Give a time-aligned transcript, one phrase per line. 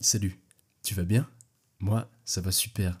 [0.00, 0.38] Salut,
[0.84, 1.28] tu vas bien?
[1.80, 3.00] Moi, ça va super.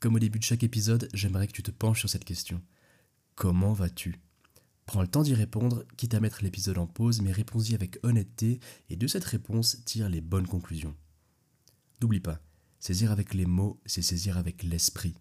[0.00, 2.60] Comme au début de chaque épisode, j'aimerais que tu te penches sur cette question.
[3.36, 4.20] Comment vas-tu?
[4.84, 8.58] Prends le temps d'y répondre, quitte à mettre l'épisode en pause, mais réponds-y avec honnêteté
[8.90, 10.96] et de cette réponse tire les bonnes conclusions.
[12.00, 12.40] N'oublie pas,
[12.80, 15.14] saisir avec les mots, c'est saisir avec l'esprit.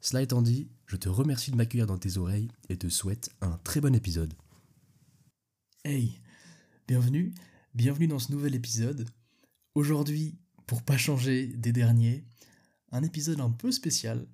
[0.00, 3.58] Cela étant dit, je te remercie de m'accueillir dans tes oreilles et te souhaite un
[3.64, 4.34] très bon épisode.
[5.84, 6.20] Hey,
[6.86, 7.34] bienvenue,
[7.74, 9.10] bienvenue dans ce nouvel épisode.
[9.74, 12.24] Aujourd'hui, pour pas changer des derniers,
[12.92, 14.26] un épisode un peu spécial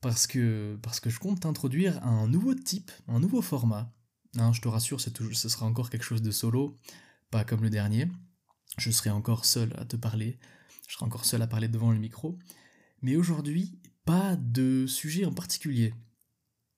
[0.00, 3.92] parce que, parce que je compte t'introduire un nouveau type, un nouveau format.
[4.38, 6.78] Hein, je te rassure, ce sera encore quelque chose de solo,
[7.30, 8.08] pas comme le dernier.
[8.78, 10.38] Je serai encore seul à te parler,
[10.88, 12.38] je serai encore seul à parler devant le micro.
[13.02, 15.94] Mais aujourd'hui, pas de sujet en particulier.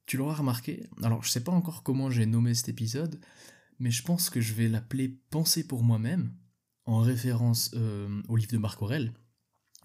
[0.06, 3.20] Tu l'auras remarqué, alors je sais pas encore comment j'ai nommé cet épisode,
[3.78, 6.34] mais je pense que je vais l'appeler Penser pour moi-même,
[6.84, 9.12] en référence euh, au livre de Marc Aurel,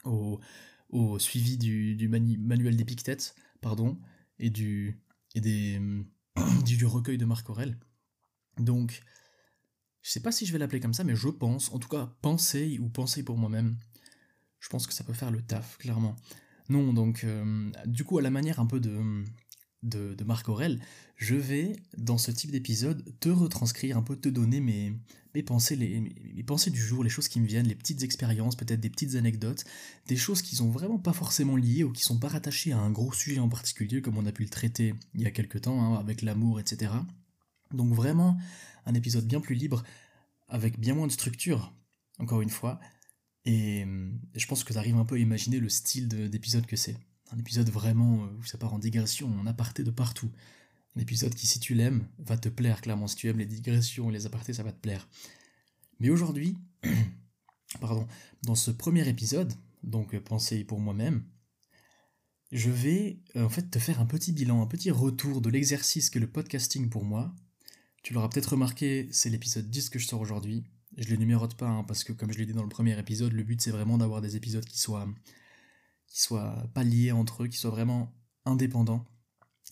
[0.03, 0.39] au,
[1.19, 3.99] suivi du, manuel d'Épictète, pardon,
[4.39, 4.99] et du,
[5.35, 5.81] et des,
[6.65, 7.77] du, recueil de Marc Aurel.
[8.57, 9.01] Donc,
[10.01, 12.15] je sais pas si je vais l'appeler comme ça, mais je pense, en tout cas,
[12.21, 13.77] penser ou penser pour moi-même,
[14.59, 16.15] je pense que ça peut faire le taf, clairement.
[16.69, 19.23] Non, donc, euh, du coup, à la manière un peu de,
[19.83, 20.81] de, Marc Aurel,
[21.15, 24.93] je vais, dans ce type d'épisode, te retranscrire un peu, te donner mes,
[25.33, 28.55] mes, pensées, les, mes, pensées du jour, les choses qui me viennent, les petites expériences,
[28.55, 29.63] peut-être des petites anecdotes,
[30.07, 32.91] des choses qui sont vraiment pas forcément liées ou qui sont pas rattachées à un
[32.91, 35.81] gros sujet en particulier, comme on a pu le traiter il y a quelques temps,
[35.81, 36.91] hein, avec l'amour, etc.
[37.73, 38.37] Donc vraiment,
[38.85, 39.83] un épisode bien plus libre,
[40.47, 41.73] avec bien moins de structure,
[42.19, 42.79] encore une fois,
[43.47, 43.85] et
[44.35, 46.97] je pense que tu arrives un peu à imaginer le style d'épisode que c'est.
[47.31, 50.31] Un épisode vraiment euh, où ça part en digression, en aparté de partout.
[50.95, 53.07] Un épisode qui, si tu l'aimes, va te plaire, clairement.
[53.07, 55.07] Si tu aimes les digressions et les apartés, ça va te plaire.
[55.99, 56.57] Mais aujourd'hui,
[57.81, 58.07] pardon,
[58.43, 59.53] dans ce premier épisode,
[59.83, 61.23] donc euh, pensez pour moi-même,
[62.51, 66.09] je vais euh, en fait te faire un petit bilan, un petit retour de l'exercice
[66.09, 67.35] que le podcasting pour moi.
[68.03, 70.63] Tu l'auras peut-être remarqué, c'est l'épisode 10 que je sors aujourd'hui.
[70.97, 73.33] Je les numérote pas, hein, parce que comme je l'ai dit dans le premier épisode,
[73.33, 75.07] le but c'est vraiment d'avoir des épisodes qui soient
[76.21, 78.13] soient pas liés entre eux, qui soient vraiment
[78.45, 79.05] indépendants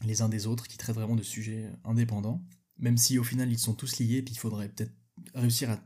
[0.03, 2.43] les uns des autres, qui traitent vraiment de sujets indépendants,
[2.77, 4.93] même si au final ils sont tous liés, puis il faudrait peut-être
[5.33, 5.79] réussir à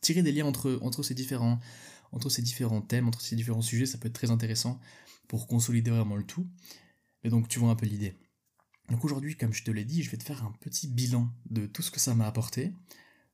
[0.00, 1.58] tirer des liens entre, entre, ces différents,
[2.12, 4.78] entre ces différents thèmes, entre ces différents sujets, ça peut être très intéressant
[5.28, 6.46] pour consolider vraiment le tout.
[7.22, 8.14] Mais donc tu vois un peu l'idée.
[8.90, 11.66] Donc aujourd'hui, comme je te l'ai dit, je vais te faire un petit bilan de
[11.66, 12.74] tout ce que ça m'a apporté,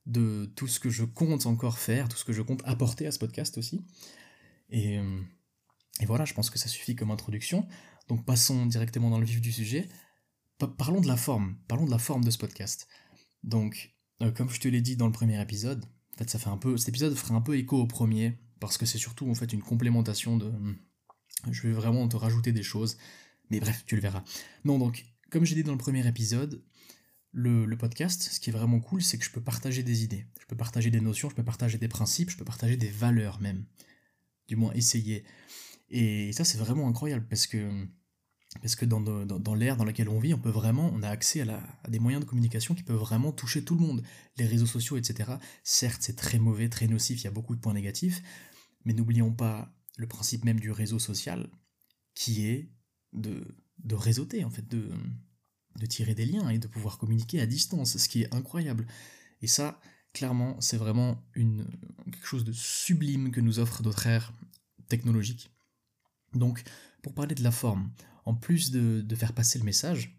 [0.05, 3.11] de tout ce que je compte encore faire, tout ce que je compte apporter à
[3.11, 3.81] ce podcast aussi.
[4.69, 5.21] Et, euh,
[5.99, 7.67] et voilà, je pense que ça suffit comme introduction.
[8.07, 9.89] Donc passons directement dans le vif du sujet.
[10.77, 12.87] parlons de la forme, parlons de la forme de ce podcast.
[13.43, 15.83] Donc, euh, comme je te l'ai dit dans le premier épisode,
[16.15, 18.77] en fait, ça fait un peu, cet épisode fera un peu écho au premier parce
[18.77, 20.51] que c'est surtout en fait une complémentation de.
[21.49, 22.97] Je vais vraiment te rajouter des choses,
[23.49, 24.23] mais bref, tu le verras.
[24.63, 26.63] Non, donc, comme j'ai dit dans le premier épisode,
[27.31, 30.27] le, le, podcast, ce qui est vraiment cool, c'est que je peux partager des idées,
[30.39, 33.39] je peux partager des notions, je peux partager des principes, je peux partager des valeurs
[33.39, 33.65] même.
[34.47, 35.23] Du moins, essayer.
[35.91, 37.85] Et ça, c'est vraiment incroyable parce que,
[38.61, 41.41] parce que dans, dans, l'ère dans laquelle on vit, on peut vraiment, on a accès
[41.41, 44.01] à, des moyens de communication qui peuvent vraiment toucher tout le monde.
[44.37, 45.33] Les réseaux sociaux, etc.
[45.63, 48.23] Certes, c'est très mauvais, très nocif, il y a beaucoup de points négatifs,
[48.85, 51.49] mais n'oublions pas le principe même du réseau social,
[52.15, 52.71] qui est
[53.11, 53.45] de,
[53.83, 54.89] de réseauter, en fait, de,
[55.77, 58.87] de tirer des liens et de pouvoir communiquer à distance, ce qui est incroyable.
[59.41, 59.81] Et ça,
[60.13, 61.67] clairement, c'est vraiment une,
[62.05, 64.31] quelque chose de sublime que nous offre notre ère
[64.87, 65.51] technologique.
[66.33, 66.63] Donc,
[67.01, 67.91] pour parler de la forme,
[68.25, 70.17] en plus de, faire passer le message,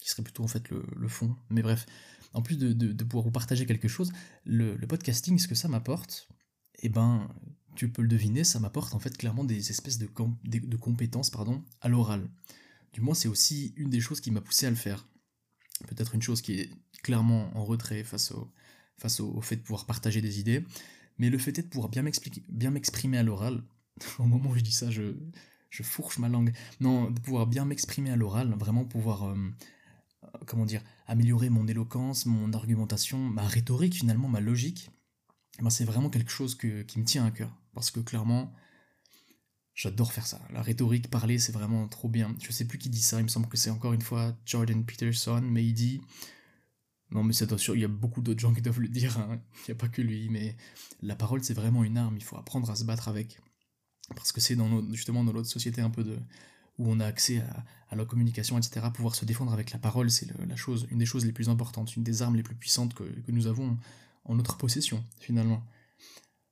[0.00, 1.86] qui serait plutôt en fait le, fond, mais bref,
[2.32, 4.12] en plus de, pouvoir vous partager quelque chose,
[4.44, 6.28] le, podcasting, ce que ça m'apporte,
[6.80, 7.28] eh ben,
[7.76, 10.08] tu peux le deviner, ça m'apporte en fait clairement des espèces de,
[10.44, 12.28] de compétences pardon, à l'oral.
[12.92, 15.08] Du moins, c'est aussi une des choses qui m'a poussé à le faire.
[15.88, 16.70] Peut-être une chose qui est
[17.02, 18.52] clairement en retrait face au,
[18.98, 20.64] face au, fait de pouvoir partager des idées,
[21.18, 23.64] mais le fait est de pouvoir bien m'exprimer à l'oral,
[24.18, 25.14] au moment où je dis ça, je,
[25.82, 26.52] fourche ma langue.
[26.80, 29.36] Non, de pouvoir bien m'exprimer à l'oral, vraiment pouvoir, euh,
[30.46, 34.90] comment dire, améliorer mon éloquence, mon argumentation, ma rhétorique finalement, ma logique,
[35.60, 37.50] ben c'est vraiment quelque chose que, qui me tient à cœur.
[37.74, 38.52] Parce que clairement,
[39.74, 40.40] j'adore faire ça.
[40.52, 42.34] La rhétorique, parler, c'est vraiment trop bien.
[42.40, 44.84] Je sais plus qui dit ça, il me semble que c'est encore une fois Jordan
[44.84, 46.00] Peterson, mais il dit...
[47.10, 49.40] Non mais c'est sûr, il y a beaucoup d'autres gens qui doivent le dire, hein.
[49.54, 50.56] il n'y a pas que lui, mais
[51.00, 53.38] la parole c'est vraiment une arme, il faut apprendre à se battre avec
[54.14, 56.18] parce que c'est dans justement dans notre société un peu de
[56.78, 57.38] où on a accès
[57.90, 58.86] à, la communication, etc.
[58.92, 61.94] Pouvoir se défendre avec la parole, c'est la chose, une des choses les plus importantes,
[61.94, 63.78] une des armes les plus puissantes que, nous avons
[64.24, 65.64] en notre possession, finalement.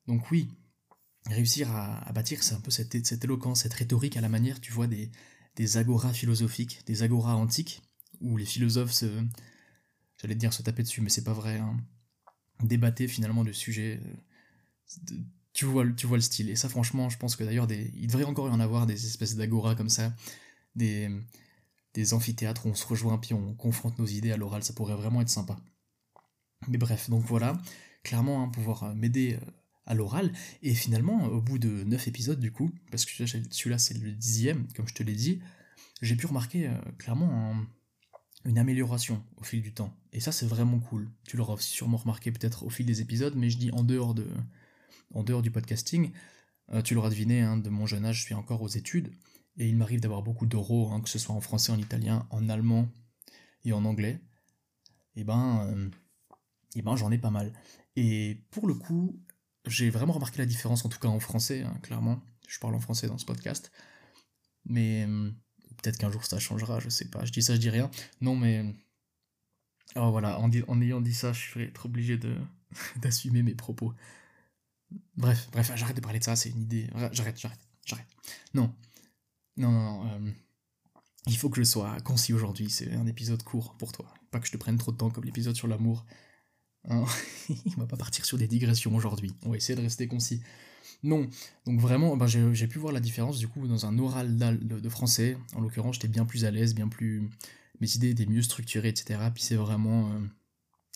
[0.06, 0.48] Donc oui,
[1.26, 4.70] réussir à, bâtir, c'est un peu cette, cette, éloquence, cette rhétorique à la manière, tu
[4.70, 5.10] vois, des,
[5.56, 7.82] des agoras philosophiques, des agoras antiques,
[8.20, 9.06] où les philosophes se,
[10.20, 11.76] j'allais dire se taper dessus, mais c'est pas vrai, hein,
[12.62, 14.00] débattaient finalement de sujets.
[15.10, 15.16] Euh,
[15.52, 16.50] tu vois, le style.
[16.50, 19.36] Et ça, franchement, je pense que d'ailleurs, il devrait encore y en avoir des espèces
[19.36, 20.12] d'agoras comme ça,
[20.76, 21.10] des,
[21.94, 24.94] des amphithéâtres où on se rejoint puis on confronte nos idées à l'oral, ça pourrait
[24.94, 25.58] vraiment être sympa.
[26.68, 27.60] Mais bref, donc voilà,
[28.02, 29.50] clairement, hein, pouvoir euh, m'aider euh,
[29.86, 30.32] à l'oral,
[30.62, 34.68] et finalement, au bout de 9 épisodes du coup, parce que celui-là c'est le dixième,
[34.74, 35.40] comme je te l'ai dit,
[36.02, 37.56] j'ai pu remarquer euh, clairement
[38.44, 39.96] une amélioration au fil du temps.
[40.12, 41.10] Et ça c'est vraiment cool.
[41.24, 44.28] Tu l'auras sûrement remarqué peut-être au fil des épisodes, mais je dis en dehors, de,
[45.14, 46.12] en dehors du podcasting,
[46.84, 49.12] tu l'auras deviné, hein, de mon jeune âge, je suis encore aux études,
[49.58, 52.48] et il m'arrive d'avoir beaucoup d'euros, hein, que ce soit en français, en italien, en
[52.48, 52.88] allemand
[53.64, 54.20] et en anglais,
[55.14, 55.90] et eh ben, et euh,
[56.76, 57.52] eh ben j'en ai pas mal.
[57.96, 59.20] Et pour le coup,
[59.66, 62.22] j'ai vraiment remarqué la différence, en tout cas en français, hein, clairement.
[62.48, 63.70] Je parle en français dans ce podcast.
[64.64, 65.30] Mais euh,
[65.82, 67.24] peut-être qu'un jour ça changera, je sais pas.
[67.26, 67.90] Je dis ça, je dis rien.
[68.22, 68.74] Non, mais.
[69.96, 70.50] Oh voilà, en,
[70.80, 72.18] ayant dit ça, je serais être obligé
[72.96, 73.92] d'assumer mes propos.
[75.16, 76.88] Bref, bref, j'arrête de parler de ça, c'est une idée.
[77.12, 78.08] J'arrête, j'arrête, j'arrête.
[78.54, 78.74] Non,
[79.56, 80.06] non, non, non.
[80.06, 80.30] Euh,
[81.26, 82.70] il faut que je sois concis aujourd'hui.
[82.70, 84.06] C'est un épisode court pour toi.
[84.30, 86.04] Pas que je te prenne trop de temps comme l'épisode sur l'amour.
[86.88, 87.04] Hein?
[87.76, 89.32] On va pas partir sur des digressions aujourd'hui.
[89.44, 90.40] On va essayer de rester concis.
[91.04, 91.28] Non,
[91.66, 95.36] donc vraiment, ben j'ai pu voir la différence du coup dans un oral de, français.
[95.54, 97.28] En l'occurrence, j'étais bien plus à l'aise, bien plus.
[97.80, 99.20] Mes idées étaient mieux structurées, etc.
[99.32, 100.10] Puis c'est vraiment.
[100.10, 100.18] Euh,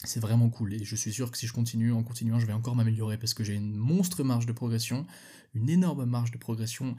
[0.04, 0.74] c'est vraiment cool.
[0.74, 3.34] Et je suis sûr que si je continue, en continuant, je vais encore m'améliorer parce
[3.34, 5.06] que j'ai une monstre marge de progression,
[5.54, 6.96] une énorme marge de progression,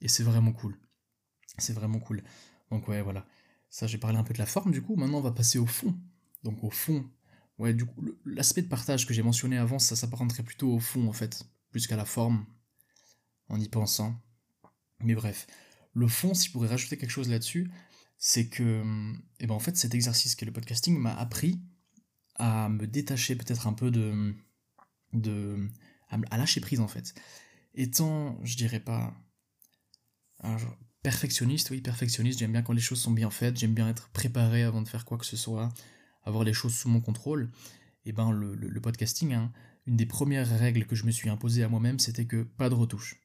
[0.00, 0.78] et c'est vraiment cool.
[1.58, 2.22] C'est vraiment cool.
[2.70, 3.26] Donc ouais, voilà.
[3.68, 4.96] Ça, j'ai parlé un peu de la forme, du coup.
[4.96, 5.96] Maintenant, on va passer au fond.
[6.42, 7.08] Donc au fond,
[7.58, 11.06] ouais, du coup, l'aspect de partage que j'ai mentionné avant, ça s'apparenterait plutôt au fond,
[11.08, 12.46] en fait, plus qu'à la forme,
[13.48, 14.20] en y pensant.
[15.00, 15.46] Mais bref,
[15.92, 17.70] le fond, si je pourrais rajouter quelque chose là-dessus,
[18.18, 18.82] c'est que,
[19.38, 21.60] eh ben en fait, cet exercice que le podcasting m'a appris
[22.40, 24.34] à me détacher peut-être un peu de,
[25.12, 25.68] de,
[26.08, 27.14] à lâcher prise en fait.
[27.74, 29.14] Étant, je dirais pas,
[31.02, 32.38] Perfectionniste, oui, perfectionniste.
[32.40, 33.58] J'aime bien quand les choses sont bien faites.
[33.58, 35.70] J'aime bien être préparé avant de faire quoi que ce soit,
[36.24, 37.50] avoir les choses sous mon contrôle.
[38.04, 39.52] Et ben, le, podcasting, hein,
[39.86, 42.74] une des premières règles que je me suis imposée à moi-même, c'était que pas de
[42.74, 43.16] retouches.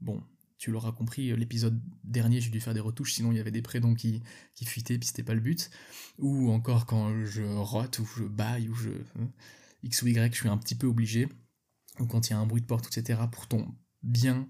[0.00, 0.22] Bon,
[0.58, 3.50] tu l'auras compris, euh, l'épisode dernier, j'ai dû faire des retouches, sinon il y avait
[3.50, 4.22] des prénoms qui,
[4.54, 5.70] qui fuitaient, puis c'était pas le but.
[6.18, 8.90] Ou encore quand je rote, ou je baille, ou je.
[9.18, 9.30] Hein,
[9.82, 11.28] X ou Y, je suis un petit peu obligé.
[12.00, 14.48] Ou quand il y a un bruit de porte, etc., pour ton bien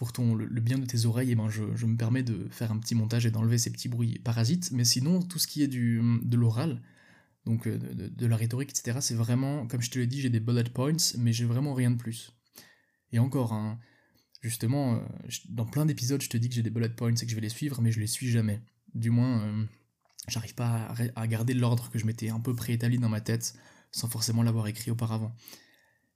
[0.00, 2.78] pour ton, le, bien de tes oreilles, et ben je, me permets de faire un
[2.78, 4.70] petit montage et d'enlever ces petits bruits parasites.
[4.72, 6.80] Mais sinon, tout ce qui est du, de l'oral,
[7.44, 10.40] donc euh, de, la rhétorique, etc., c'est vraiment, comme je te l'ai dit, j'ai des
[10.40, 12.32] bullet points, mais j'ai vraiment rien de plus.
[13.12, 13.78] Et encore, hein,
[14.40, 14.98] justement, euh,
[15.48, 17.40] dans plein d'épisodes, je te dis que j'ai des bullet points et que je vais
[17.40, 18.60] les suivre, mais je les suis jamais.
[18.94, 19.64] Du moins, euh,
[20.28, 23.54] j'arrive pas à, garder l'ordre que je m'étais un peu préétabli dans ma tête,
[23.92, 25.34] sans forcément l'avoir écrit auparavant.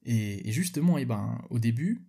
[0.06, 2.06] Et, justement, et eh ben, au début,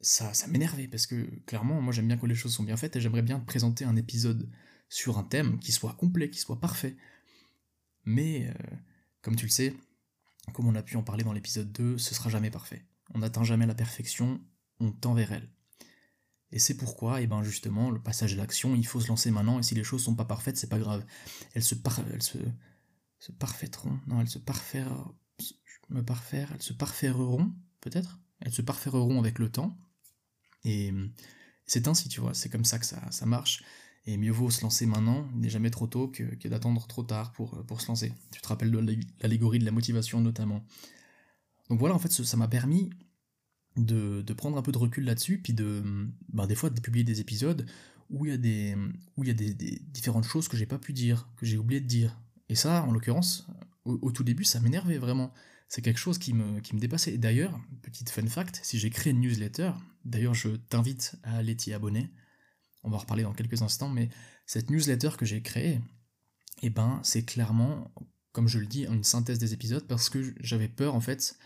[0.00, 3.00] ça, m'énervait parce que clairement, moi j'aime bien que les choses sont bien faites et
[3.00, 4.50] j'aimerais bien te présenter un épisode
[4.88, 6.96] sur un thème qui soit complet, qui soit parfait.
[8.04, 8.76] Mais, euh,
[9.22, 9.74] comme tu le sais,
[10.52, 12.84] comme on a pu en parler dans l'épisode 2, ce sera jamais parfait.
[13.14, 14.40] On n'atteint jamais la perfection,
[14.80, 15.50] on tend vers elle.
[16.50, 19.30] Et c'est pourquoi, et eh ben justement, le passage à l'action, il faut se lancer
[19.30, 21.04] maintenant, et si les choses sont pas parfaites, c'est pas grave.
[21.54, 21.98] Elles se, par...
[22.12, 22.38] elles se...
[23.18, 25.14] se parfaiteront, non, elles se parfairont,
[25.90, 29.76] me parfaire, elles se parfaireront, peut-être Elles se parfaireront avec le temps,
[30.64, 30.92] et
[31.66, 33.62] c'est ainsi, tu vois, c'est comme ça que ça, ça, marche.
[34.06, 37.32] Et mieux vaut se lancer maintenant, il n'est jamais trop tôt, que, d'attendre trop tard
[37.32, 38.12] pour, pour se lancer.
[38.30, 38.78] Tu te rappelles de
[39.20, 40.64] l'allégorie de la motivation notamment.
[41.70, 42.90] Donc voilà, en fait, ça m'a permis
[43.76, 45.82] de, prendre un peu de recul là-dessus, puis de,
[46.32, 47.66] ben, des fois, de publier des épisodes
[48.10, 48.76] où il y a des,
[49.16, 51.80] où il y a des, différentes choses que j'ai pas pu dire, que j'ai oublié
[51.80, 52.20] de dire.
[52.48, 53.46] Et ça, en l'occurrence,
[53.84, 55.32] au, tout début, ça m'énervait vraiment
[55.68, 57.18] c'est quelque chose qui me, qui me dépassait.
[57.18, 59.72] D'ailleurs, petite fun fact, si j'ai créé une newsletter,
[60.04, 62.10] d'ailleurs je t'invite à aller t'y abonner,
[62.84, 64.08] on va en reparler dans quelques instants, mais
[64.46, 65.80] cette newsletter que j'ai créée,
[66.62, 67.92] eh ben, c'est clairement,
[68.32, 71.36] comme je le dis, une synthèse des épisodes, parce que j'avais peur en fait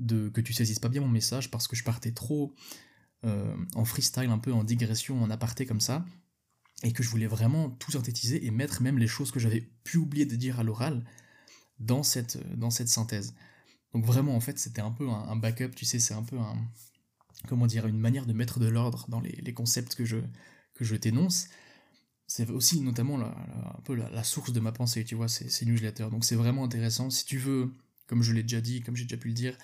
[0.00, 2.54] de que tu saisisses pas bien mon message, parce que je partais trop
[3.24, 6.04] euh, en freestyle, un peu en digression, en aparté comme ça,
[6.82, 9.98] et que je voulais vraiment tout synthétiser et mettre même les choses que j'avais pu
[9.98, 11.04] oublier de dire à l'oral
[11.78, 13.34] dans cette, dans cette synthèse.
[13.92, 16.56] Donc vraiment, en fait, c'était un peu un, backup, tu sais, c'est un peu un,
[17.48, 20.18] comment dire, une manière de mettre de l'ordre dans les, concepts que je,
[20.74, 21.48] que je t'énonce.
[22.26, 25.66] C'est aussi notamment la, un peu la, source de ma pensée, tu vois, ces, ces
[25.66, 26.08] newsletters.
[26.10, 27.10] Donc c'est vraiment intéressant.
[27.10, 27.74] Si tu veux,
[28.06, 29.58] comme je l'ai déjà dit, comme j'ai déjà pu le dire,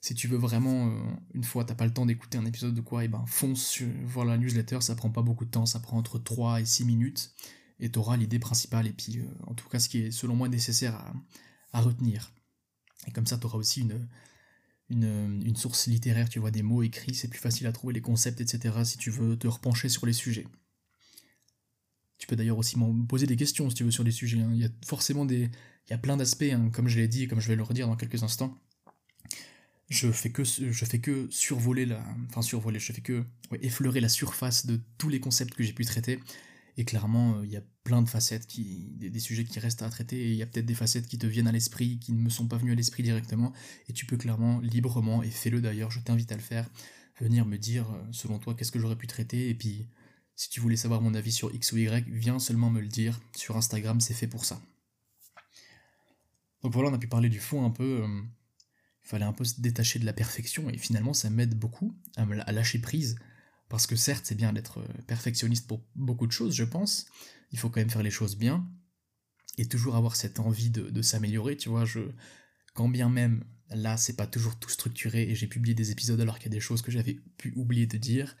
[0.00, 1.00] si tu veux vraiment, euh,
[1.34, 3.82] une fois, t'as pas le temps d'écouter un épisode de quoi, et eh ben fonce
[4.04, 6.86] voir la newsletter, ça prend pas beaucoup de temps, ça prend entre 3 et 6
[6.86, 7.32] minutes,
[7.80, 10.48] et t'auras l'idée principale, et puis euh, en tout cas ce qui est selon moi
[10.48, 11.12] nécessaire
[11.72, 12.32] à, retenir.
[13.06, 14.08] Et comme ça, t'auras aussi une,
[14.88, 18.00] une, une, source littéraire, tu vois, des mots écrits, c'est plus facile à trouver les
[18.00, 20.46] concepts, etc., si tu veux te repencher sur les sujets.
[22.18, 24.40] Tu peux d'ailleurs aussi m'en poser des questions si tu veux sur les sujets.
[24.40, 24.50] Hein.
[24.52, 25.50] Il y a forcément des.
[25.86, 27.62] Il y a plein d'aspects, hein, comme je l'ai dit et comme je vais le
[27.62, 28.60] redire dans quelques instants
[29.90, 33.24] je fais que fais que survoler la enfin survoler je fais que
[33.60, 36.20] effleurer la surface de tous les concepts que j'ai pu traiter.
[36.76, 39.90] Et clairement euh, il y a plein de facettes qui des, sujets qui restent à
[39.90, 42.20] traiter et il y a peut-être des facettes qui te viennent à l'esprit qui ne
[42.20, 43.52] me sont pas venues à l'esprit directement.
[43.88, 46.70] Et tu peux clairement librement et fais-le d'ailleurs je t'invite à le faire
[47.20, 49.48] venir me dire euh, selon toi qu'est-ce que j'aurais pu traiter.
[49.48, 49.88] Et puis
[50.36, 53.20] si tu voulais savoir mon avis sur X ou Y viens seulement me le dire
[53.34, 54.62] sur Instagram c'est fait pour ça.
[56.62, 58.22] Donc voilà on a pu parler du fond un peu euh,
[59.04, 62.52] il fallait un peu se détacher de la perfection, et finalement ça m'aide beaucoup à,
[62.52, 63.16] lâcher prise,
[63.68, 67.06] parce que certes c'est bien d'être euh, perfectionniste pour beaucoup de choses, je pense,
[67.52, 68.68] il faut quand même faire les choses bien,
[69.58, 72.00] et toujours avoir cette envie de, s'améliorer, tu vois, je,
[72.74, 76.38] quand bien même là c'est pas toujours tout structuré, et j'ai publié des épisodes alors
[76.38, 78.36] qu'il y a des choses que j'avais pu oublier de dire,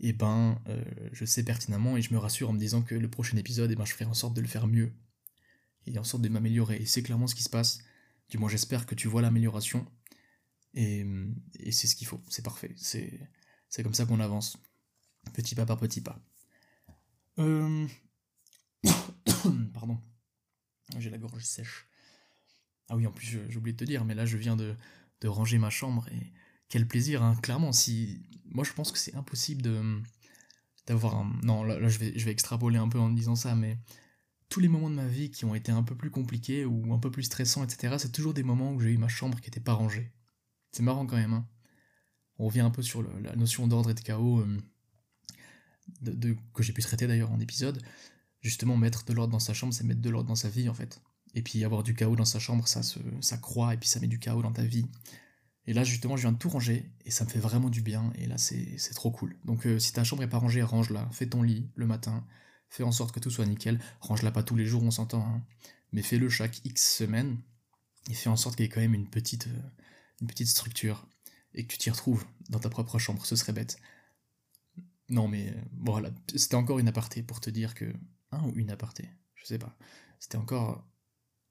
[0.00, 2.96] et eh ben euh, je sais pertinemment et je me rassure en me disant que
[2.96, 4.92] le prochain épisode, eh ben, je ferai en sorte de le faire mieux,
[5.86, 7.78] et en sorte de m'améliorer, et c'est clairement ce qui se passe,
[8.28, 9.86] du moins, j'espère que tu vois l'amélioration.
[10.74, 11.06] Et,
[11.70, 12.74] c'est ce qu'il faut, c'est parfait.
[12.76, 13.28] C'est,
[13.82, 14.58] comme ça qu'on avance.
[15.32, 16.20] Petit pas par petit pas.
[17.38, 17.86] Euh,
[19.72, 19.98] pardon.
[20.98, 21.86] J'ai la gorge sèche.
[22.88, 24.76] Ah oui, en plus, j'ai oublié de te dire, mais là, je viens de,
[25.24, 26.32] ranger ma chambre et
[26.68, 27.34] quel plaisir, hein.
[27.36, 27.72] clairement.
[27.72, 30.02] Si Moi, je pense que c'est impossible de
[30.86, 31.32] d'avoir un.
[31.42, 33.78] Non, là, je, vais, je vais extrapoler un peu en disant ça, mais
[34.48, 36.98] tous les moments de ma vie qui ont été un peu plus compliqués ou un
[36.98, 39.60] peu plus stressants, etc., c'est toujours des moments où j'ai eu ma chambre qui n'était
[39.60, 40.12] pas rangée.
[40.72, 41.32] C'est marrant quand même.
[41.32, 41.48] Hein.
[42.38, 44.58] On revient un peu sur la notion d'ordre et de chaos euh,
[46.54, 47.82] que j'ai pu traiter d'ailleurs en épisode.
[48.40, 50.74] Justement, mettre de l'ordre dans sa chambre, c'est mettre de l'ordre dans sa vie en
[50.74, 51.00] fait.
[51.34, 53.36] Et puis avoir du chaos dans sa chambre, ça, se, ça
[53.72, 54.86] et puis ça met du chaos dans ta vie.
[55.66, 58.12] Et là, justement, je viens de tout ranger et ça me fait vraiment du bien.
[58.16, 59.36] Et là, c'est trop cool.
[59.44, 61.08] Donc, euh, si ta chambre est pas rangée, range-la.
[61.10, 62.24] Fais ton lit le matin
[62.74, 63.80] fais en sorte que tout soit nickel.
[64.00, 65.42] Range-la pas tous les jours, on s'entend, hein.
[65.92, 67.38] mais fais-le chaque X semaines
[68.10, 71.06] et fais en sorte qu'il y ait quand même une petite, euh, structure
[71.54, 73.24] et que tu t'y retrouves dans ta propre chambre.
[73.24, 73.78] Ce serait bête.
[75.08, 77.92] Non, mais euh, voilà, c'était encore une aparté pour te dire que.
[78.32, 79.76] Un ou une aparté Je sais pas.
[80.18, 80.84] C'était encore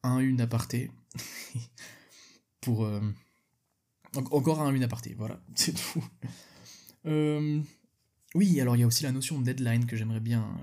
[0.04, 0.92] un, une aparté
[2.62, 2.84] pour.
[2.84, 3.02] Euh,
[4.14, 6.04] encore un, une aparté, voilà, c'est tout.
[8.36, 10.60] Oui, alors il y a aussi la notion de deadline que j'aimerais bien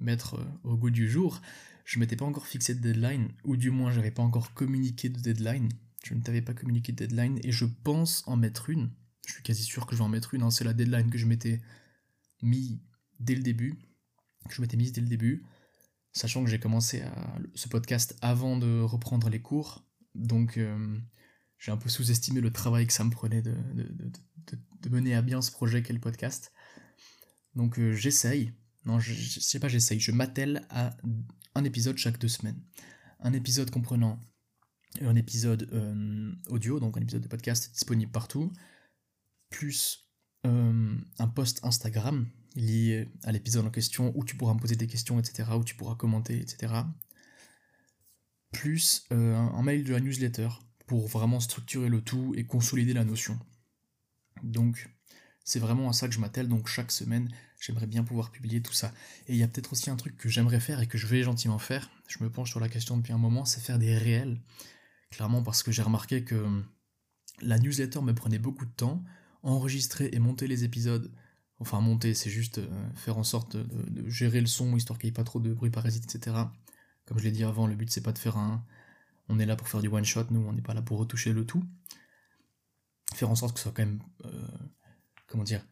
[0.00, 1.40] mettre euh, au goût du jour.
[1.84, 5.18] Je m'étais pas encore fixé de deadline, ou du moins j'avais pas encore communiqué de
[5.20, 5.68] deadline.
[6.04, 8.90] Je ne t'avais pas communiqué de deadline, et je pense en mettre une.
[9.26, 10.50] Je suis quasi sûr que je vais en mettre une, hein.
[10.50, 11.60] c'est la deadline que je m'étais
[12.42, 12.80] mis
[13.20, 13.78] dès le début.
[14.48, 15.44] Que je m'étais mise dès le début,
[16.12, 19.84] sachant que j'ai commencé à, ce podcast avant de reprendre les cours.
[20.14, 20.98] Donc euh,
[21.58, 23.54] j'ai un peu sous-estimé le travail que ça me prenait de,
[24.90, 26.52] mener à bien ce projet qu'est le podcast.
[27.54, 28.52] Donc euh, j'essaye,
[28.88, 30.00] non, je, sais pas, j'essaye.
[30.00, 30.96] Je m'attelle à
[31.54, 32.58] un épisode chaque deux semaines.
[33.20, 34.18] Un épisode comprenant
[35.02, 38.50] un épisode euh, audio, donc un épisode de podcast disponible partout,
[39.50, 40.08] plus
[40.46, 42.26] euh, un post Instagram
[42.56, 45.74] lié à l'épisode en question où tu pourras me poser des questions, etc., où tu
[45.74, 46.72] pourras commenter, etc.
[48.52, 50.48] Plus euh, un mail de la newsletter
[50.86, 53.38] pour vraiment structurer le tout et consolider la notion.
[54.42, 54.88] Donc,
[55.48, 58.74] c'est vraiment à ça que je m'attelle, donc chaque semaine, j'aimerais bien pouvoir publier tout
[58.74, 58.92] ça.
[59.28, 61.22] Et il y a peut-être aussi un truc que j'aimerais faire et que je vais
[61.22, 64.38] gentiment faire, je me penche sur la question depuis un moment, c'est faire des réels.
[65.10, 66.62] Clairement parce que j'ai remarqué que
[67.40, 69.02] la newsletter me prenait beaucoup de temps,
[69.42, 71.10] enregistrer et monter les épisodes,
[71.60, 75.12] enfin monter c'est juste euh, faire en sorte de, gérer le son, histoire qu'il n'y
[75.12, 76.36] ait pas trop de bruit parasite, etc.
[77.06, 78.62] Comme je l'ai dit avant, le but c'est pas de faire un...
[79.30, 81.32] On est là pour faire du one shot, nous on n'est pas là pour retoucher
[81.32, 81.64] le tout.
[83.14, 84.02] Faire en sorte que ce soit quand même...
[84.26, 84.46] Euh,
[85.28, 85.64] comment dire,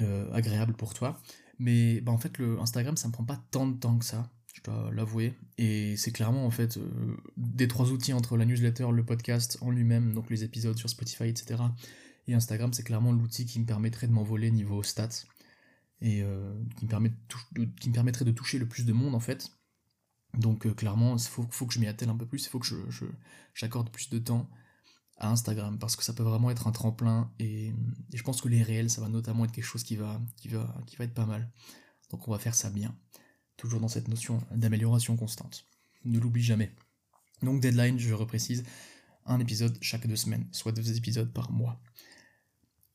[0.00, 1.20] euh, agréable pour toi.
[1.58, 4.30] Mais bah, en fait, le Instagram, ça me prend pas tant de temps que ça,
[4.54, 5.34] je dois l'avouer.
[5.56, 9.70] Et c'est clairement, en fait, euh, des trois outils entre la newsletter, le podcast en
[9.70, 11.62] lui-même, donc les épisodes sur Spotify, etc.
[12.26, 15.24] Et Instagram, c'est clairement l'outil qui me permettrait de m'envoler niveau stats.
[16.00, 17.08] Et euh, qui, me
[17.80, 19.50] qui me permettrait de toucher le plus de monde, en fait.
[20.34, 22.66] Donc clairement, il faut, faut, que je m'y attelle un peu plus, il faut que
[23.54, 24.48] j'accorde je, plus de temps
[25.18, 27.72] à Instagram parce que ça peut vraiment être un tremplin et,
[28.14, 30.74] je pense que les réels ça va notamment être quelque chose qui va, qui va,
[30.86, 31.50] qui va être pas mal.
[32.10, 32.96] Donc on va faire ça bien.
[33.56, 35.66] Toujours dans cette notion d'amélioration constante.
[36.04, 36.72] Ne l'oublie jamais.
[37.42, 38.64] Donc deadline, je reprécise,
[39.26, 41.80] un épisode chaque deux semaines, soit deux épisodes par mois.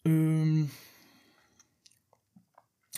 [0.07, 0.65] Euh,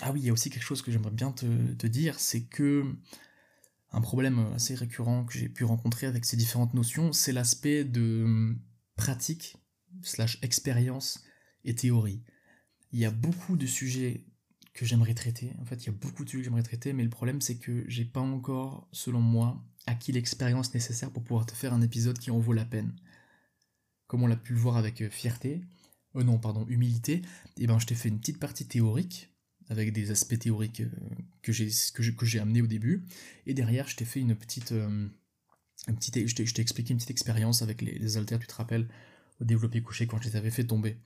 [0.02, 2.84] ah oui, il y a aussi quelque chose que j'aimerais bien te, dire, c'est que
[3.92, 8.56] un problème assez récurrent que j'ai pu rencontrer avec ces différentes notions, c'est l'aspect de
[8.96, 9.58] pratique,
[10.02, 11.24] slash expérience
[11.64, 12.24] et théorie.
[12.92, 14.26] Il y a beaucoup de sujets
[14.74, 15.54] que j'aimerais traiter.
[15.60, 17.58] En fait, il y a beaucoup de sujets que j'aimerais traiter, mais le problème c'est
[17.58, 22.20] que j'ai pas encore, selon moi, acquis l'expérience nécessaire pour pouvoir te faire un épisode
[22.20, 22.94] qui en vaut la peine.
[24.08, 25.62] Comme on l'a pu le voir avec euh, fierté,
[26.16, 27.24] euh non, pardon, humilité, et
[27.58, 29.34] eh ben je t'ai fait une petite partie théorique,
[29.70, 30.90] avec des aspects théoriques euh,
[31.42, 33.04] que j'ai que amené au début,
[33.46, 35.08] et derrière je t'ai fait une petite, euh,
[35.88, 38.88] une petite je t'ai expliqué une petite expérience avec les, les haltères, tu te rappelles,
[39.42, 40.98] au développé couché quand je les avais fait tomber.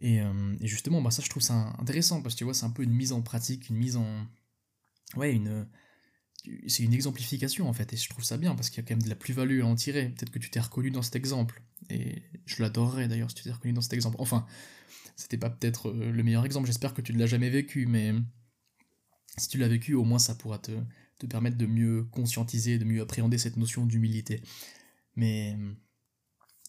[0.00, 0.18] Et,
[0.60, 2.84] et, justement, bah ça je trouve ça intéressant parce que tu vois, c'est un peu
[2.84, 4.26] une mise en pratique, une mise en.
[5.16, 5.66] Ouais, une,
[6.66, 8.94] c'est une exemplification en fait, et je trouve ça bien parce qu'il y a quand
[8.94, 10.10] même de la plus-value à en tirer.
[10.10, 13.52] Peut-être que tu t'es reconnu dans cet exemple, et je l'adorerais d'ailleurs si tu t'es
[13.52, 14.16] reconnu dans cet exemple.
[14.18, 14.46] Enfin,
[15.16, 18.14] c'était pas peut-être euh, le meilleur exemple, j'espère que tu ne l'as jamais vécu, mais
[19.36, 20.72] si tu l'as vécu, au moins ça pourra te,
[21.18, 24.42] te, permettre de mieux conscientiser, de mieux appréhender cette notion d'humilité.
[25.16, 25.56] Mais,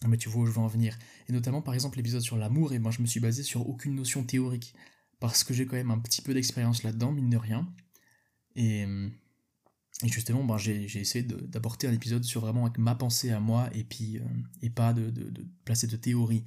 [0.07, 0.97] mais tu vois où je veux en venir.
[1.27, 3.95] Et notamment par exemple l'épisode sur l'amour, et moi je me suis basé sur aucune
[3.95, 4.73] notion théorique,
[5.19, 7.71] parce que j'ai quand même un petit peu d'expérience là-dedans, mine de rien.
[8.55, 8.85] Et
[10.03, 13.69] et justement, ben, j'ai essayé d'apporter un épisode sur vraiment avec ma pensée à moi
[13.73, 16.45] et euh, pas de, de, placer de théorie.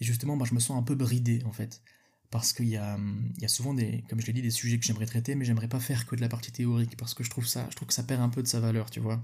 [0.00, 1.82] Et justement, ben, je me sens un peu bridé en fait.
[2.30, 2.98] Parce qu'il y a,
[3.38, 5.68] y a souvent des, comme je l'ai dit, des sujets que j'aimerais traiter, mais j'aimerais
[5.68, 7.94] pas faire que de la partie théorique, parce que je trouve ça, je trouve que
[7.94, 9.22] ça perd un peu de sa valeur, tu vois.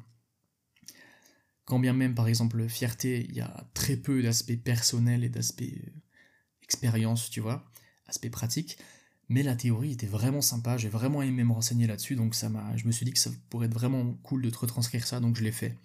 [1.66, 5.62] Quand bien même, par exemple, fierté, il y a très peu d'aspects personnels et d'aspects
[5.62, 5.90] euh,
[6.62, 7.70] expérience, tu vois,
[8.06, 8.78] aspects pratiques.
[9.28, 12.76] Mais la théorie était vraiment sympa, j'ai vraiment aimé me renseigner là-dessus, donc ça m'a,
[12.76, 15.37] je me suis dit que ça pourrait être vraiment cool de te retranscrire ça, donc
[15.37, 15.78] je l'ai fait.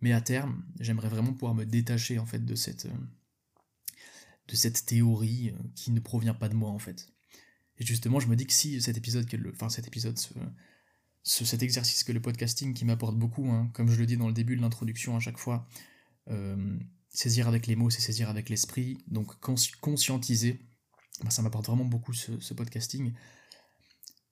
[0.00, 2.96] Mais à terme, j'aimerais vraiment pouvoir me détacher en fait de cette, euh,
[4.48, 7.08] de cette théorie euh, qui ne provient pas de moi en fait.
[7.78, 12.04] Et justement, je me dis que si cet épisode, enfin cet épisode, ce, cet exercice
[12.04, 14.60] que le podcasting qui m'apporte beaucoup, hein, comme je le dis dans le début de
[14.60, 15.66] l'introduction à chaque fois,
[16.28, 19.38] euh, saisir avec les mots, c'est saisir avec l'esprit, donc
[19.80, 20.60] conscientiser
[21.22, 23.12] bah, ça m'apporte vraiment beaucoup ce, podcasting.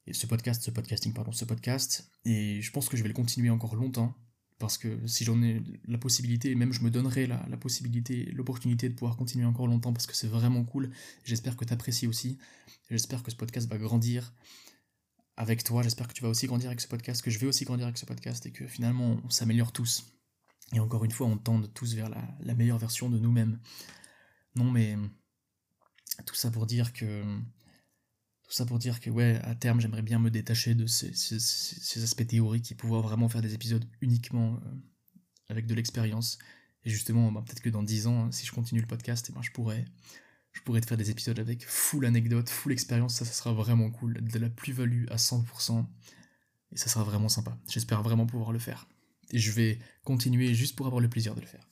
[0.07, 2.11] Et ce podcast, ce podcasting, pardon, ce podcast.
[2.25, 4.15] Et je pense que je vais le continuer encore longtemps.
[4.61, 8.95] Parce que si j'en ai la possibilité, même je me donnerai la, possibilité, l'opportunité de
[8.95, 10.91] pouvoir continuer encore longtemps parce que c'est vraiment cool.
[11.25, 12.37] J'espère que tu apprécies aussi.
[12.91, 14.35] J'espère que ce podcast va grandir
[15.39, 15.83] avec toi.
[15.83, 17.97] J'espère que tu vas aussi grandir avec ce podcast, que je vais aussi grandir avec
[17.97, 20.13] ce podcast et que finalement on s'améliore tous.
[20.75, 23.59] Et encore une fois, on tende tous vers la meilleure version de nous-mêmes.
[24.57, 24.95] Non mais
[26.27, 27.25] tout ça pour dire que.
[28.51, 32.03] Tout ça pour dire que, ouais, à terme, j'aimerais bien me détacher de ces, ces,
[32.03, 34.71] aspects théoriques et pouvoir vraiment faire des épisodes uniquement euh,
[35.49, 36.37] avec de l'expérience.
[36.85, 39.41] Et justement, bah, peut-être que dans 10 ans, si je continue le podcast, eh ben,
[39.41, 39.85] je pourrais.
[40.51, 43.89] Je pourrais te faire des épisodes avec full anecdote, full expérience, ça, ça sera vraiment
[43.89, 45.87] cool, de la plus-value à 100%,
[46.73, 47.57] et ça sera vraiment sympa.
[47.69, 48.89] J'espère vraiment pouvoir le faire.
[49.31, 51.71] Et je vais continuer juste pour avoir le plaisir de le faire.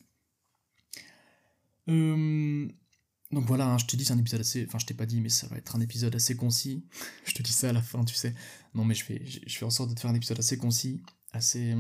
[1.89, 2.69] Euh,
[3.31, 4.65] donc voilà, hein, je te dis, c'est un épisode assez.
[4.67, 6.87] Enfin, je t'ai pas dit, mais ça va être un épisode assez concis.
[7.27, 8.35] je te dis ça à la fin, tu sais.
[8.75, 11.77] Non, mais je fais, je en sorte de te faire un épisode assez concis, assez.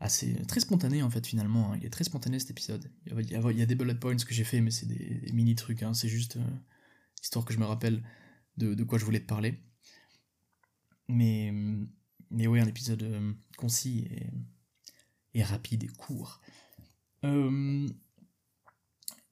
[0.00, 0.34] assez.
[0.46, 1.72] très spontané en fait, finalement.
[1.72, 1.78] Hein.
[1.78, 2.90] Il est très spontané cet épisode.
[3.06, 5.30] Il y a, il y a des bullet points que j'ai fait, mais c'est des,
[5.32, 5.82] mini trucs.
[5.82, 5.92] Hein.
[5.92, 6.50] C'est juste euh,
[7.22, 8.02] histoire que je me rappelle
[8.56, 9.60] de, de, quoi je voulais te parler.
[11.08, 11.52] Mais.
[12.30, 14.30] Mais oui, un épisode euh, concis et,
[15.34, 16.40] et rapide et court.
[17.24, 17.86] Euh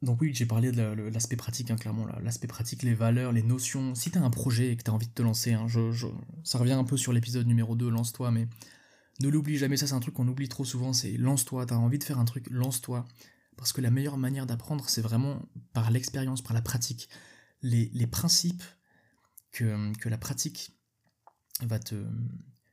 [0.02, 0.82] donc oui, j'ai parlé de
[1.12, 3.94] l'aspect pratique, hein, clairement, l'aspect pratique, les valeurs, les notions.
[3.94, 6.06] Si t'as un projet et que t'as envie de te lancer, hein, je,
[6.42, 8.48] ça revient un peu sur l'épisode numéro 2, lance-toi, mais
[9.20, 11.98] ne l'oublie jamais, ça c'est un truc qu'on oublie trop souvent, c'est lance-toi, t'as envie
[11.98, 13.06] de faire un truc, lance-toi.
[13.58, 15.42] Parce que la meilleure manière d'apprendre, c'est vraiment
[15.74, 17.10] par l'expérience, par la pratique.
[17.60, 18.62] Les, les principes
[19.52, 20.72] que, que la pratique
[21.60, 22.06] va te...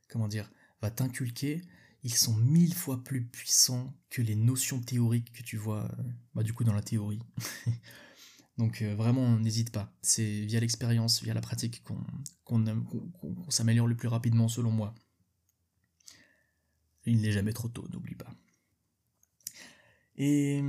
[0.08, 1.62] comment dire va t'inculquer,
[2.04, 6.02] ils sont mille fois plus puissants que les notions théoriques que tu vois euh,
[6.34, 7.20] bah, du coup dans la théorie.
[8.58, 9.92] Donc euh, vraiment, n'hésite pas.
[10.02, 11.82] C'est via l'expérience, via la pratique
[12.44, 12.64] qu'on
[13.48, 14.94] s'améliore le plus rapidement selon moi.
[17.06, 18.30] Il n'est jamais trop tôt, n'oublie pas.
[20.16, 20.62] Et,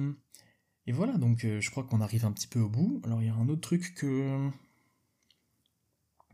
[0.88, 3.02] voilà, donc euh, je crois qu'on arrive un petit peu au bout.
[3.04, 4.50] Alors il y a un autre truc que...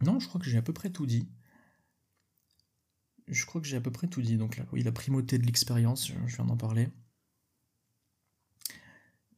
[0.02, 1.28] Non, je crois que j'ai à peu près tout dit
[3.28, 4.38] je crois que j'ai à peu près tout dit.
[4.38, 6.90] Donc là, oui, la primauté de l'expérience, je viens d'en parler.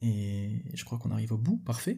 [0.01, 1.97] Et je crois qu'on arrive au bout, parfait.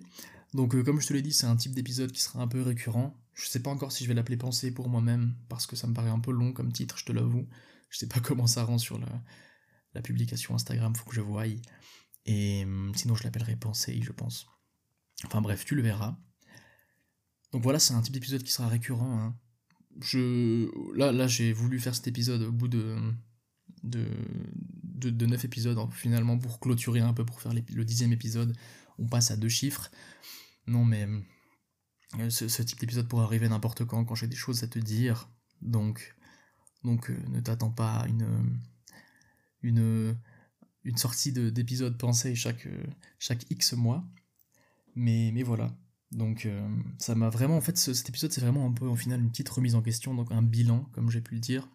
[0.53, 2.61] Donc euh, comme je te l'ai dit, c'est un type d'épisode qui sera un peu
[2.61, 3.15] récurrent.
[3.33, 5.93] Je sais pas encore si je vais l'appeler pensée pour moi-même, parce que ça me
[5.93, 7.47] paraît un peu long comme titre, je te l'avoue.
[7.89, 11.45] Je sais pas comment ça rend sur la, publication Instagram, faut que je voie.
[12.25, 14.47] Et hum, sinon, je l'appellerai pensée, je pense.
[15.25, 16.17] Enfin bref, tu le verras.
[17.51, 19.19] Donc voilà, c'est un type d'épisode qui sera récurrent.
[19.19, 19.35] Hein.
[20.01, 22.95] Je, là, j'ai voulu faire cet épisode au bout de,
[23.83, 24.05] de,
[25.09, 28.55] de, 9 épisodes, hein, finalement, pour clôturer un peu, pour faire le dixième épisode.
[28.97, 29.91] On passe à deux chiffres.
[30.67, 31.07] Non, mais
[32.19, 35.29] euh, ce, type d'épisode pourrait arriver n'importe quand, quand j'ai des choses à te dire.
[35.61, 36.15] Donc,
[36.83, 38.07] donc euh, ne t'attends pas à
[39.63, 40.15] une,
[40.95, 42.67] sortie d'épisode pensée chaque,
[43.19, 44.03] chaque X mois.
[44.95, 45.75] Mais, mais voilà.
[46.11, 46.67] Donc euh,
[46.97, 49.49] ça m'a vraiment, en fait, cet épisode, c'est vraiment un peu, au final, une petite
[49.49, 51.67] remise en question, donc un bilan, comme j'ai pu le dire.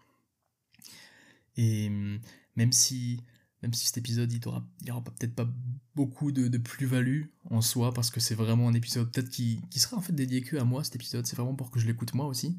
[1.57, 2.21] Et hum,
[2.57, 3.21] même si,
[3.63, 5.49] même si cet épisode, il n'y aura, peut-être pas
[5.95, 9.97] beaucoup de, plus-value en soi, parce que c'est vraiment un épisode peut-être qui, qui sera
[9.97, 12.27] en fait dédié que à moi, cet épisode, c'est vraiment pour que je l'écoute moi
[12.27, 12.59] aussi.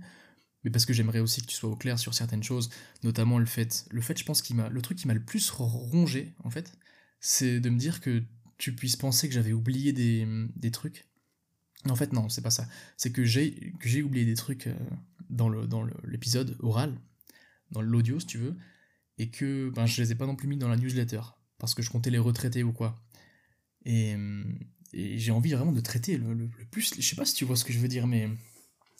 [0.64, 2.70] Mais parce que j'aimerais aussi que tu sois au clair sur certaines choses,
[3.04, 5.52] notamment le fait, le fait, je pense, qui m'a, le truc qui m'a le plus
[5.52, 6.78] rongé, en fait,
[7.20, 8.24] c'est de me dire que
[8.58, 11.06] tu puisses penser que j'avais oublié des, des trucs
[11.92, 12.68] en fait, non, c'est pas ça.
[12.98, 14.76] C'est que j'ai, oublié des trucs euh,
[15.30, 17.00] dans, le, dans l'épisode oral,
[17.72, 18.56] dans l'audio, si tu veux,
[19.18, 21.22] et que ben, je les ai pas non plus mis dans la newsletter,
[21.58, 23.02] parce que je comptais les retraiter ou quoi.
[23.86, 24.16] Et,
[24.94, 26.94] j'ai envie vraiment de traiter le, plus.
[26.98, 28.30] Je sais pas si tu vois ce que je veux dire, mais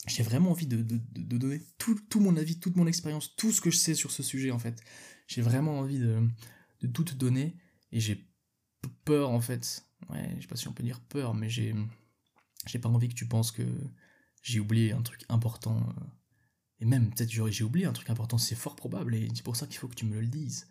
[0.08, 3.72] j'ai vraiment envie de, donner tout, tout, mon avis, toute mon expérience, tout ce que
[3.72, 4.82] je sais sur ce sujet, en fait.
[5.28, 6.28] J'ai vraiment envie de,
[6.94, 7.56] tout te donner,
[7.94, 8.28] et j'ai
[9.06, 9.86] peur, en fait.
[10.10, 11.74] Ouais, je sais pas si on peut dire peur, mais j'ai
[12.66, 13.64] j'ai pas envie que tu penses que
[14.42, 15.78] j'ai oublié un truc important.
[15.78, 16.04] Euh,
[16.80, 19.66] et même, peut-être j'ai oublié un truc important, c'est fort probable, et c'est pour ça
[19.66, 20.68] qu'il faut que tu me le dises.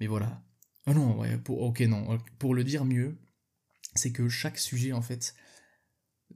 [0.00, 0.42] Mais voilà.
[0.86, 2.18] Ah non, ok, non.
[2.38, 3.18] Pour le dire mieux,
[3.94, 5.34] c'est que chaque sujet, en fait,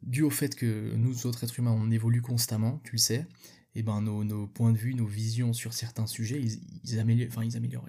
[0.03, 3.27] dû au fait que nous autres êtres humains, on évolue constamment, tu le sais,
[3.75, 6.41] et ben nos, nos points de vue, nos visions sur certains sujets,
[6.85, 7.89] ils, améliorent, enfin ils améliorent,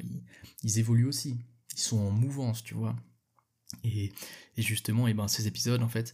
[0.63, 1.39] ils, évoluent aussi.
[1.73, 2.95] Ils sont en mouvance, tu vois.
[3.83, 4.11] Et,
[4.57, 6.13] et justement, et ben ces épisodes, en fait,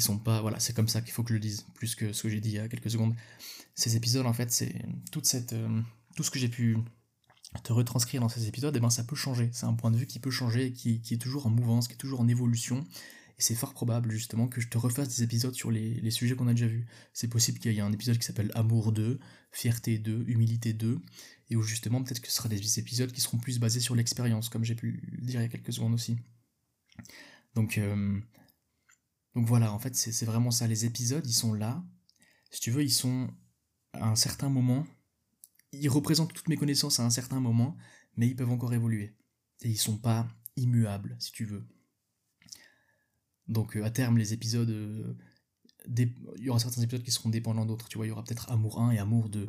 [0.00, 2.22] sont pas voilà c'est comme ça qu'il faut que je le dise plus que ce
[2.22, 3.14] que j'ai dit il y a quelques secondes.
[3.74, 4.74] Ces épisodes en fait c'est
[5.12, 5.80] toute cette euh,
[6.16, 6.76] tout ce que j'ai pu
[7.62, 9.50] te retranscrire dans ces épisodes et eh ben ça peut changer.
[9.52, 11.94] C'est un point de vue qui peut changer qui, qui, est toujours en mouvance qui
[11.94, 12.84] est toujours en évolution.
[13.38, 16.34] Et c'est fort probable justement que je te refasse des épisodes sur les, les sujets
[16.34, 16.86] qu'on a déjà vus.
[17.12, 19.20] C'est possible qu'il y ait un épisode qui s'appelle Amour 2
[19.52, 21.00] Fierté 2 Humilité 2
[21.50, 24.48] et où justement peut-être que ce sera des épisodes qui seront plus basés sur l'expérience
[24.48, 26.18] comme j'ai pu dire il y a quelques secondes aussi.
[27.54, 28.20] Donc euh,
[29.38, 30.66] donc voilà, en fait, c'est vraiment ça.
[30.66, 31.84] Les épisodes, ils sont là.
[32.50, 33.30] Si tu veux, ils sont
[33.92, 34.84] à un certain moment.
[35.70, 37.76] Ils représentent toutes mes connaissances à un certain moment,
[38.16, 39.14] mais ils peuvent encore évoluer.
[39.62, 41.64] Et ils sont pas immuables, si tu veux.
[43.46, 44.70] Donc euh, à terme, les épisodes.
[44.70, 45.16] Euh,
[45.96, 47.88] il y aura certains épisodes qui seront dépendants d'autres.
[47.88, 49.48] Tu vois, il y aura peut-être Amour 1 et Amour 2.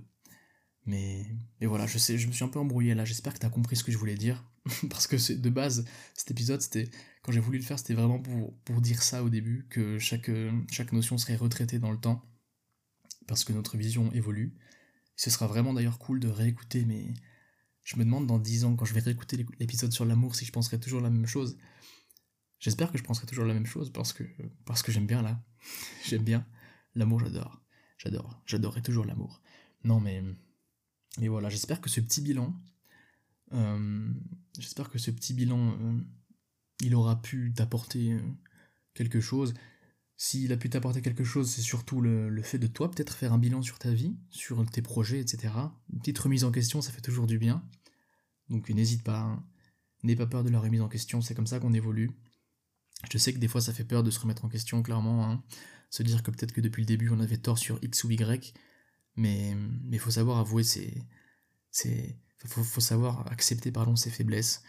[0.89, 1.23] Mais,
[1.61, 3.05] mais voilà, je sais, je me suis un peu embrouillé là.
[3.05, 4.43] J'espère que tu as compris ce que je voulais dire.
[4.89, 6.89] Parce que de base, cet épisode, c'était
[7.21, 10.31] quand j'ai voulu le faire, c'était vraiment pour, pour dire ça au début, que chaque,
[10.71, 12.25] chaque notion serait retraitée dans le temps.
[13.27, 14.55] Parce que notre vision évolue.
[15.15, 17.13] Ce sera vraiment d'ailleurs cool de réécouter, mais
[17.83, 20.51] je me demande dans 10 ans, quand je vais réécouter l'épisode sur l'amour, si je
[20.51, 21.57] penserai toujours la même chose.
[22.59, 24.23] J'espère que je penserai toujours la même chose parce que,
[24.65, 25.43] parce que j'aime bien là.
[26.07, 26.47] j'aime bien.
[26.95, 27.61] L'amour, j'adore.
[27.99, 28.41] J'adore.
[28.47, 29.41] J'adorerai toujours l'amour.
[29.83, 30.23] Non, mais
[31.17, 32.53] mais voilà, j'espère que ce petit bilan,
[33.53, 34.13] euh,
[34.59, 35.99] j'espère que ce petit bilan, euh,
[36.81, 38.19] il aura pu t'apporter euh,
[38.93, 39.53] quelque chose.
[40.17, 43.37] S'il a pu t'apporter quelque chose, c'est surtout le, fait de toi peut-être faire un
[43.37, 45.53] bilan sur ta vie, sur tes projets, etc.
[45.93, 47.63] Une petite remise en question, ça fait toujours du bien.
[48.49, 49.43] Donc n'hésite pas, hein.
[50.03, 52.11] n'aie pas peur de la remise en question, c'est comme ça qu'on évolue.
[53.11, 55.25] Je sais que des fois ça fait peur de se remettre en question, clairement.
[55.25, 55.41] Hein.
[55.89, 58.53] Se dire que peut-être que depuis le début on avait tort sur X ou Y,
[59.19, 59.55] mais
[59.91, 60.93] il faut savoir avouer ses,
[61.71, 64.63] ses faut, faut, savoir accepter pardon ses faiblesses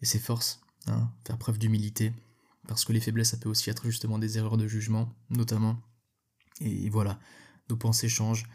[0.00, 2.12] et ses forces, hein, faire preuve d'humilité,
[2.68, 5.82] parce que les faiblesses ça peut aussi être justement des erreurs de jugement, notamment.
[6.60, 7.18] Et voilà,
[7.68, 8.48] nos pensées changent,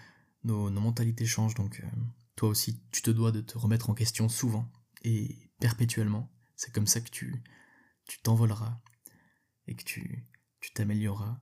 [0.43, 1.87] nos, mentalités changent, donc euh,
[2.35, 4.71] toi aussi tu te dois de te remettre en question souvent
[5.03, 6.31] et perpétuellement.
[6.55, 7.43] C'est comme ça que tu
[8.07, 8.79] tu t'envoleras
[9.67, 10.25] et que tu
[10.61, 11.41] tu t'amélioreras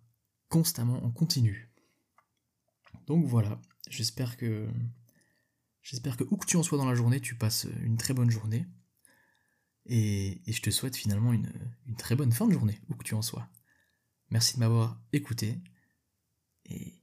[0.50, 1.72] constamment en continu.
[3.06, 4.67] Donc voilà, J'espère que.
[5.82, 8.30] J'espère que où que tu en sois dans la journée, tu passes une très bonne
[8.30, 8.67] journée.
[9.86, 11.52] Et, je te souhaite finalement une,
[11.88, 13.49] une très bonne fin de journée, où que tu en sois.
[14.30, 15.60] Merci de m'avoir écouté.
[16.65, 16.99] Et